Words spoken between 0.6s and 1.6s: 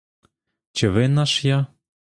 Чи винна ж